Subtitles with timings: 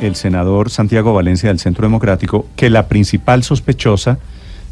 [0.00, 4.18] El senador Santiago Valencia del Centro Democrático que la principal sospechosa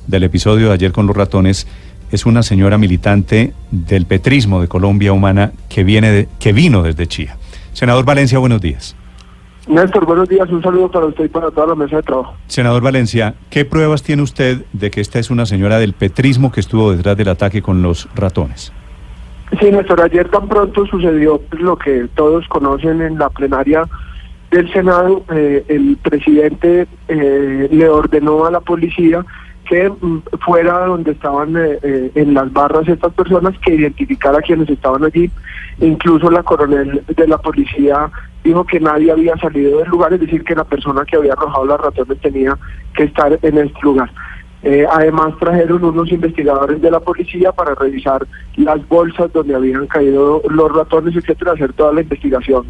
[0.07, 1.67] del episodio de ayer con los ratones
[2.13, 7.07] es una señora militante del petrismo de Colombia Humana que viene de- que vino desde
[7.09, 7.37] Chía.
[7.73, 8.95] Senador Valencia, buenos días.
[9.67, 10.49] Néstor, buenos días.
[10.49, 12.35] Un saludo para usted y para toda la mesa de trabajo.
[12.47, 16.61] Senador Valencia, ¿qué pruebas tiene usted de que esta es una señora del petrismo que
[16.61, 18.73] estuvo detrás del ataque con los ratones?
[19.61, 23.83] Sí, Néstor, ayer tan pronto sucedió lo que todos conocen en la plenaria
[24.51, 25.25] del Senado.
[25.33, 29.25] Eh, el presidente eh, le ordenó a la policía
[29.69, 34.43] que mm, fuera donde estaban eh, eh, en las barras estas personas, que identificara a
[34.43, 35.31] quienes estaban allí.
[35.81, 38.11] Incluso la coronel de la policía
[38.43, 41.67] dijo que nadie había salido del lugar, es decir, que la persona que había arrojado
[41.67, 42.57] las ratones tenía
[42.95, 44.11] que estar en este lugar.
[44.63, 50.43] Eh, además trajeron unos investigadores de la policía para revisar las bolsas donde habían caído
[50.49, 52.67] los ratones, etcétera, hacer toda la investigación,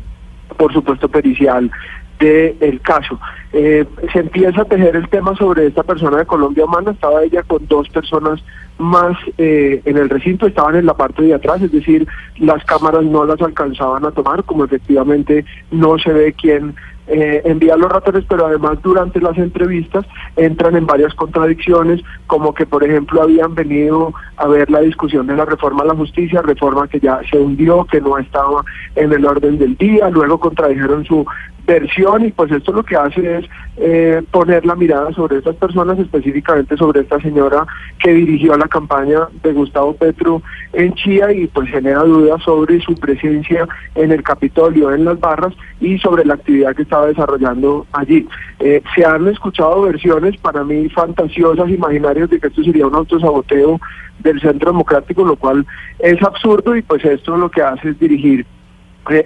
[0.56, 1.70] por supuesto pericial
[2.18, 3.20] del caso.
[3.52, 7.42] Eh, se empieza a tejer el tema sobre esta persona de Colombia Humana, estaba ella
[7.42, 8.42] con dos personas
[8.78, 12.06] más eh, en el recinto, estaban en la parte de atrás, es decir,
[12.38, 16.74] las cámaras no las alcanzaban a tomar, como efectivamente no se ve quién
[17.08, 20.04] eh, envía los ratones, pero además durante las entrevistas
[20.36, 25.36] entran en varias contradicciones, como que por ejemplo habían venido a ver la discusión de
[25.36, 28.64] la reforma a la justicia, reforma que ya se hundió, que no estaba
[28.96, 31.24] en el orden del día, luego contradijeron su
[31.66, 33.44] versión y pues esto lo que hace es
[33.76, 37.66] eh, poner la mirada sobre estas personas, específicamente sobre esta señora
[37.98, 42.94] que dirigió la campaña de Gustavo Petro en Chía y pues genera dudas sobre su
[42.94, 48.26] presencia en el Capitolio, en las barras y sobre la actividad que estaba desarrollando allí.
[48.60, 53.80] Eh, se han escuchado versiones para mí fantasiosas, imaginarias de que esto sería un autosaboteo
[54.20, 55.66] del Centro Democrático, lo cual
[55.98, 58.46] es absurdo y pues esto lo que hace es dirigir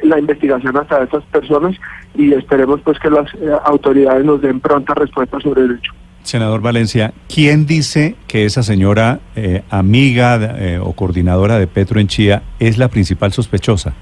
[0.02, 1.76] la investigación hasta estas personas
[2.14, 5.92] y esperemos pues que las eh, autoridades nos den pronta respuesta sobre el hecho.
[6.22, 12.08] Senador Valencia, ¿quién dice que esa señora eh, amiga eh, o coordinadora de Petro en
[12.08, 13.94] Chía es la principal sospechosa?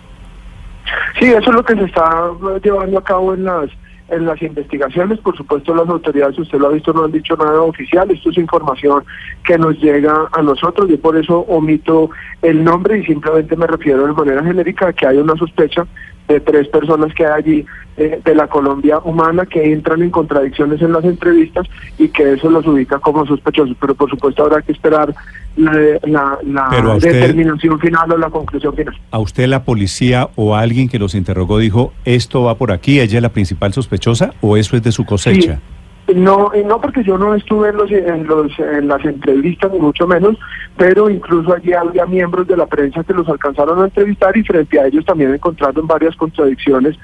[1.18, 3.70] Sí, eso es lo que se está eh, llevando a cabo en las
[4.08, 5.18] en las investigaciones.
[5.20, 8.10] Por supuesto, las autoridades, usted lo ha visto, no han dicho nada oficial.
[8.10, 9.04] Esto es información
[9.44, 10.88] que nos llega a nosotros.
[10.88, 12.10] Yo por eso omito
[12.42, 15.86] el nombre y simplemente me refiero de manera genérica a que hay una sospecha
[16.28, 17.66] de tres personas que hay allí
[17.96, 21.66] eh, de la Colombia humana que entran en contradicciones en las entrevistas
[21.98, 23.76] y que eso los ubica como sospechosos.
[23.80, 25.14] Pero por supuesto habrá que esperar
[25.56, 25.72] la,
[26.02, 28.94] la- la usted- determinación final o la conclusión final.
[29.10, 33.18] ¿A usted la policía o alguien que los interrogó dijo esto va por aquí, ella
[33.18, 35.54] es la principal sospechosa o eso es de su cosecha?
[35.56, 35.60] Sí.
[36.14, 39.78] No, y no porque yo no estuve en, los, en, los, en las entrevistas, ni
[39.78, 40.36] mucho menos,
[40.76, 44.80] pero incluso allí había miembros de la prensa que los alcanzaron a entrevistar y frente
[44.80, 46.96] a ellos también encontraron varias contradicciones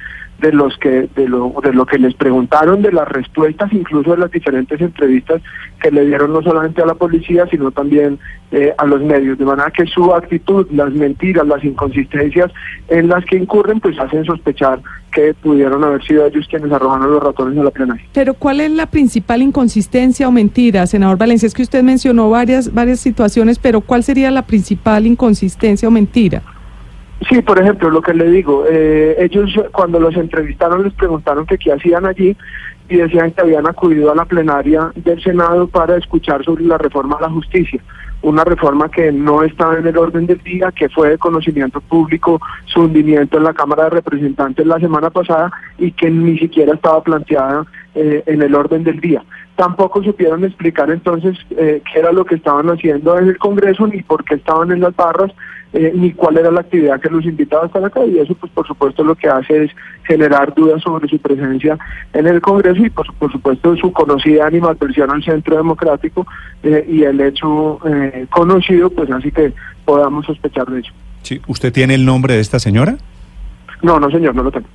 [0.44, 4.18] de los que de lo, de lo que les preguntaron, de las respuestas, incluso de
[4.18, 5.40] las diferentes entrevistas
[5.80, 8.18] que le dieron no solamente a la policía, sino también
[8.52, 9.38] eh, a los medios.
[9.38, 12.52] De manera que su actitud, las mentiras, las inconsistencias
[12.88, 14.82] en las que incurren, pues hacen sospechar
[15.14, 18.04] que pudieron haber sido ellos quienes arrojaron los ratones a la plenaria.
[18.12, 21.46] Pero ¿cuál es la principal inconsistencia o mentira, senador Valencia?
[21.46, 26.42] Es que usted mencionó varias, varias situaciones, pero ¿cuál sería la principal inconsistencia o mentira?
[27.28, 31.56] Sí, por ejemplo, lo que le digo, eh, ellos cuando los entrevistaron les preguntaron que
[31.56, 32.36] qué hacían allí
[32.88, 37.16] y decían que habían acudido a la plenaria del Senado para escuchar sobre la reforma
[37.16, 37.80] a la justicia,
[38.20, 42.40] una reforma que no estaba en el orden del día, que fue de conocimiento público
[42.66, 47.02] su hundimiento en la Cámara de Representantes la semana pasada y que ni siquiera estaba
[47.02, 47.64] planteada
[47.94, 49.24] eh, en el orden del día.
[49.56, 54.02] Tampoco supieron explicar entonces eh, qué era lo que estaban haciendo en el Congreso, ni
[54.02, 55.30] por qué estaban en las barras,
[55.74, 58.50] eh, ni cuál era la actividad que los invitaba a estar acá y eso pues
[58.52, 59.70] por supuesto lo que hace es
[60.04, 61.76] generar dudas sobre su presencia
[62.12, 66.26] en el Congreso y por, por supuesto su conocida animadversión al centro democrático
[66.62, 69.52] eh, y el hecho eh, conocido pues así que
[69.84, 70.92] podamos sospechar de ello.
[71.22, 72.96] Sí, ¿Usted tiene el nombre de esta señora?
[73.82, 74.66] No, no señor, no lo tengo.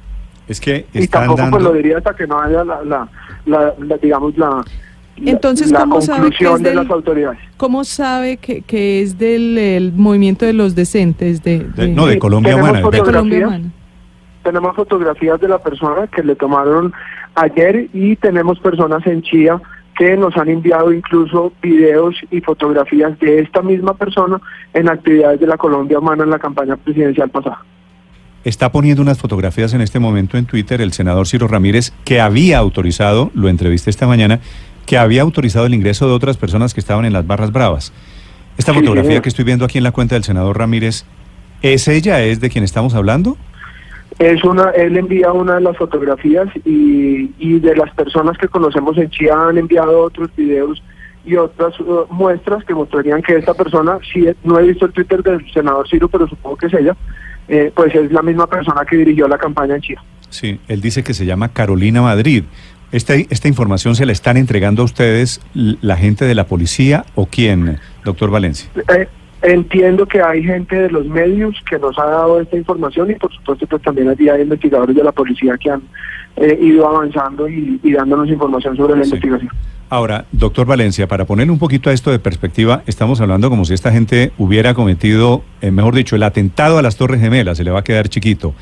[0.48, 3.08] Es que Y tampoco pues lo diría hasta que no haya la, la,
[3.46, 4.64] la- la, digamos la-
[5.18, 7.40] Entonces, la ¿cómo sabe que es de del- las autoridades.
[7.58, 11.44] ¿Cómo sabe que, que es del el movimiento de los decentes?
[11.44, 12.78] De, De- no, de Colombia tenemos Humana.
[12.80, 13.14] de fotografías.
[13.24, 13.72] Colombia Humana.
[14.44, 16.94] tenemos fotografías de la persona que le tomaron
[17.36, 19.62] ayer y tenemos personas en Chía
[19.98, 24.40] que nos han enviado incluso videos y fotografías de esta misma persona
[24.74, 27.60] en actividades de la Colombia Humana en la campaña presidencial pasada.
[28.46, 32.58] Está poniendo unas fotografías en este momento en Twitter el senador Ciro Ramírez, que había
[32.60, 34.40] autorizado, lo entrevisté esta mañana,
[34.90, 37.94] que había autorizado el ingreso de otras personas que estaban en las barras bravas.
[38.58, 39.22] Esta Sí, fotografía señor.
[39.22, 41.06] que estoy viendo aquí en la cuenta del senador Ramírez,
[41.62, 42.24] ¿es ella?
[42.24, 43.38] ¿Es de quien estamos hablando?
[44.18, 48.98] Es una, él envía una de las fotografías y, y de las personas que conocemos
[48.98, 50.82] en Chía han enviado otros videos
[51.24, 55.22] y otras uh, muestras que mostrarían que esta persona, sí, no he visto el Twitter
[55.22, 56.98] del senador Ciro, pero supongo que es ella,
[57.48, 60.02] eh, pues es la misma persona que dirigió la campaña en Chía.
[60.32, 62.44] Sí, él dice que se llama Carolina Madrid.
[62.92, 67.28] Esta, esta información se la están entregando a ustedes la gente de la policía o
[67.28, 68.70] quién, doctor Valencia.
[68.98, 69.08] Eh,
[69.44, 73.32] entiendo que hay gente de los medios que nos ha dado esta información y por
[73.34, 75.82] supuesto pues también allí hay investigadores de la policía que han
[76.36, 79.10] eh, ido avanzando y, y dándonos información sobre la Sí.
[79.12, 79.52] investigación.
[79.92, 83.74] Ahora, doctor Valencia, para poner un poquito a esto de perspectiva, estamos hablando como si
[83.74, 87.72] esta gente hubiera cometido, eh, mejor dicho, el atentado a las Torres Gemelas, se le
[87.72, 88.54] va a quedar chiquito.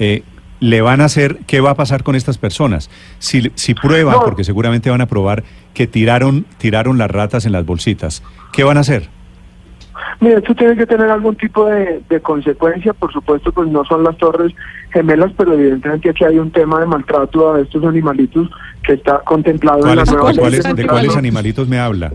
[0.00, 0.22] Eh,
[0.64, 2.88] le van a hacer, ¿qué va a pasar con estas personas?
[3.18, 4.22] Si, si prueban, No.
[4.22, 5.44] porque seguramente van a probar
[5.74, 8.22] que tiraron, tiraron las ratas en las bolsitas,
[8.52, 9.08] ¿qué van a hacer?
[10.20, 14.04] Mira, esto tiene que tener algún tipo de, de consecuencia, por supuesto, pues no son
[14.04, 14.52] las torres
[14.92, 18.48] gemelas, pero evidentemente aquí hay un tema de maltrato a estos animalitos
[18.82, 20.10] que está contemplado en la ¿Cuáles-
[20.64, 22.12] nueva ¿De cuáles animalitos me habla?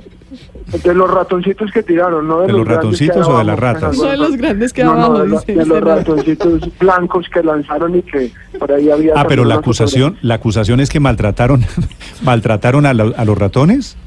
[0.84, 3.98] De los ratoncitos que tiraron, no de, ¿De los ratoncitos o de las ratas?
[3.98, 7.42] No de los grandes que no, no, abajo, de, la- de los ratoncitos blancos que
[7.44, 9.14] lanzaron y que por ahí había...
[9.16, 11.64] Ah, pero la acusación, la acusación es que maltrataron,
[12.24, 13.98] maltrataron a, lo- a los ratones.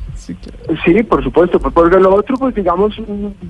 [0.85, 2.95] Sí, por supuesto, pues porque lo otro, pues digamos,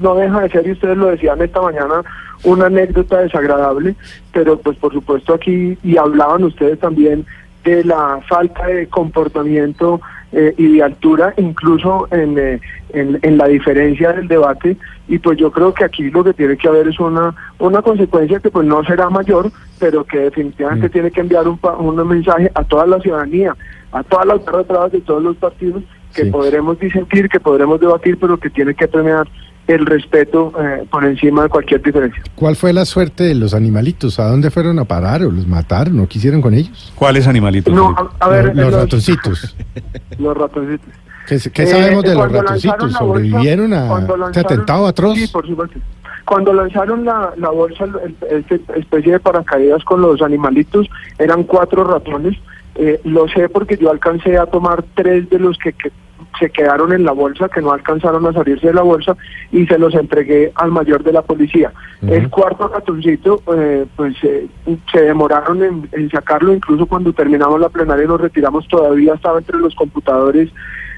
[0.01, 2.03] no deja de ser, y ustedes lo decían esta mañana,
[2.45, 3.95] una anécdota desagradable,
[4.33, 7.27] pero pues por supuesto aquí, y hablaban ustedes también
[7.65, 10.01] de la falta de comportamiento
[10.33, 12.61] eh, y de altura, incluso en, eh,
[12.95, 14.77] en, en la diferencia del debate,
[15.09, 18.41] y pues yo creo que aquí lo que tiene que haber es una, una consecuencia
[18.41, 20.91] que pues no será mayor, pero que definitivamente Mm.
[20.93, 23.55] tiene que enviar un, pa- un mensaje a toda la ciudadanía,
[23.93, 25.83] a todas las barras de todos los partidos,
[26.15, 26.31] que Sí.
[26.31, 29.27] podremos disentir, que podremos debatir, pero que tiene que premiar
[29.75, 32.23] el respeto eh, por encima de cualquier diferencia.
[32.35, 34.19] ¿Cuál fue la suerte de los animalitos?
[34.21, 36.93] ¿A dónde fueron a parar o los mataron o qué hicieron con ellos?
[36.97, 37.73] ¿Cuáles animalitos?
[37.75, 39.57] No, a, a ver, los, los ratoncitos.
[40.19, 40.89] Los ratoncitos.
[41.27, 42.79] ¿Qué, qué Eh, sabemos de los cuando ratoncitos?
[42.81, 45.19] lanzaron la bolsa, ¿Sobrevivieron a este lanzaron- atentado atroz?
[45.19, 45.79] Sí, por supuesto.
[46.25, 47.85] Cuando lanzaron la, la bolsa,
[48.31, 50.89] esta especie de paracaídas con los animalitos,
[51.19, 52.37] eran cuatro ratones.
[52.77, 55.91] Eh, lo sé porque yo alcancé a tomar tres de los que, que
[56.39, 59.17] se quedaron en la bolsa, que no alcanzaron a salirse de la bolsa,
[59.51, 61.73] y se los entregué al mayor de la policía.
[62.03, 64.47] El cuarto ratoncito, eh, pues eh,
[64.93, 69.39] se demoraron en, en sacarlo, incluso cuando terminamos la plenaria y lo retiramos, todavía estaba
[69.39, 70.49] entre los computadores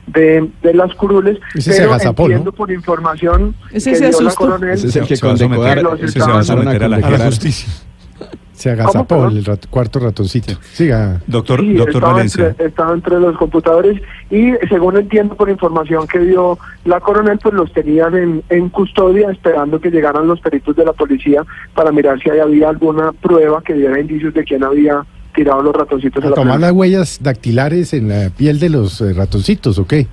[0.07, 1.39] de, de las curules.
[1.55, 2.27] Ese se pero agazapó, ¿no?
[2.29, 4.71] entiendo por información Ese que se dio la coronel.
[4.71, 7.27] Ese es el que Se va a someter- a la, a la condecorar.
[7.27, 7.69] justicia.
[8.55, 10.55] Se agazapó el rat- cuarto ratoncito.
[10.73, 11.21] Siga.
[11.27, 12.47] Doctor, Sí, doctor estaba Valencia.
[12.49, 17.55] Entre, estaba entre los computadores y según entiendo por información que dio la coronel, pues
[17.55, 21.43] los tenían en, en custodia esperando que llegaran los peritos de la policía
[21.75, 25.05] para mirar si había alguna prueba que diera indicios de quién había
[25.35, 29.01] tirado los ratoncitos a ¿A la tomar las huellas dactilares en la piel de los
[29.01, 30.07] eh, ratoncitos o qué?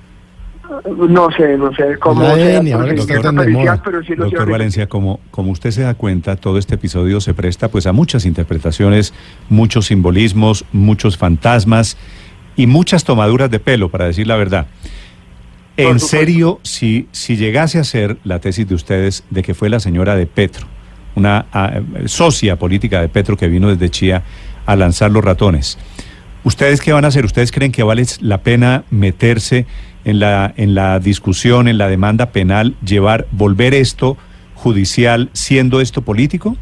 [1.08, 3.82] No sé, no sé cómo sea ahora que está tan de pericial, moda.
[3.84, 7.68] pero sí Doctor Valencia, como, como usted se da cuenta, todo este episodio se presta
[7.68, 9.12] pues a muchas interpretaciones,
[9.48, 11.96] muchos simbolismos, muchos fantasmas
[12.56, 14.66] y muchas tomaduras de pelo, para decir la verdad.
[15.76, 19.80] En serio, si, si llegase a ser la tesis de ustedes de que fue la
[19.80, 20.66] señora de Petro,
[21.14, 24.22] una ah, socia política de Petro que vino desde Chía
[24.66, 25.78] a lanzar los ratones,
[26.44, 27.24] ¿ustedes qué van a hacer?
[27.24, 29.66] ¿Ustedes creen que vale la pena meterse
[30.04, 34.16] en la, en la discusión, en la demanda penal, llevar, volver esto
[34.54, 36.56] judicial siendo esto político?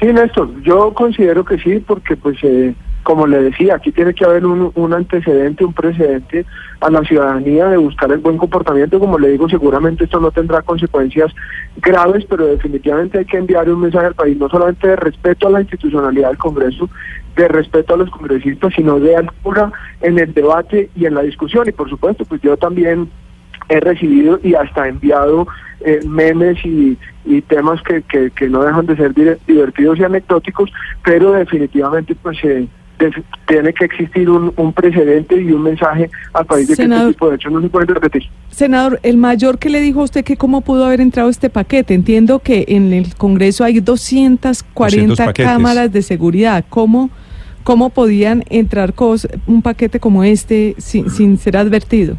[0.00, 2.74] Sí, Néstor, yo considero que sí, porque pues eh,
[3.08, 6.44] como le decía, aquí tiene que haber un, un antecedente, un precedente
[6.78, 9.00] a la ciudadanía de buscar el buen comportamiento.
[9.00, 11.32] Como le digo, seguramente esto no tendrá consecuencias
[11.78, 15.52] graves, pero definitivamente hay que enviar un mensaje al país, no solamente de respeto a
[15.52, 16.90] la institucionalidad del Congreso,
[17.34, 19.72] de respeto a los congresistas, sino de altura
[20.02, 21.66] en el debate y en la discusión.
[21.66, 23.08] Y por supuesto, pues yo también
[23.70, 25.48] he recibido y hasta enviado
[25.80, 29.14] eh, memes y, y temas que, que, que no dejan de ser
[29.46, 30.70] divertidos y anecdóticos,
[31.02, 32.68] pero definitivamente pues eh,
[33.46, 37.30] tiene que existir un, un, precedente y un mensaje al país de que este tipo
[37.30, 38.24] de hechos no se pueden repetir.
[38.50, 41.94] Senador, el mayor que le dijo a usted que cómo pudo haber entrado este paquete.
[41.94, 46.64] Entiendo que en el Congreso hay 240 cámaras de seguridad.
[46.68, 47.10] ¿Cómo,
[47.64, 48.94] cómo podían entrar
[49.46, 52.16] un paquete como este sin, sin ser advertido?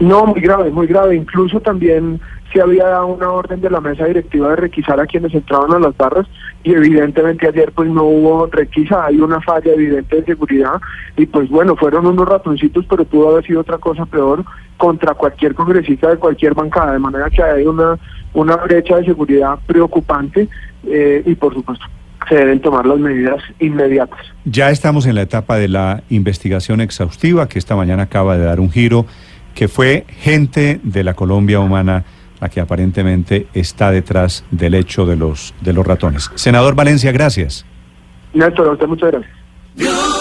[0.00, 1.14] No, muy grave, muy grave.
[1.14, 2.20] Incluso también
[2.52, 5.78] se había dado una orden de la mesa directiva de requisar a quienes entraban a
[5.78, 6.26] las barras
[6.64, 10.80] y evidentemente ayer pues no hubo requisa, hay una falla evidente de seguridad
[11.16, 14.44] y pues bueno, fueron unos ratoncitos, pero pudo haber sido otra cosa peor
[14.76, 17.98] contra cualquier congresista de cualquier bancada, de manera que hay una,
[18.34, 20.48] una brecha de seguridad preocupante
[20.86, 21.84] eh, y por supuesto
[22.28, 24.20] se deben tomar las medidas inmediatas.
[24.44, 28.60] Ya estamos en la etapa de la investigación exhaustiva que esta mañana acaba de dar
[28.60, 29.06] un giro,
[29.54, 32.04] que fue gente de la Colombia Humana
[32.40, 36.30] la que aparentemente está detrás del hecho de los, de los ratones.
[36.34, 37.66] Senador Valencia, gracias.
[38.32, 40.19] Néstor, a usted muchas gracias.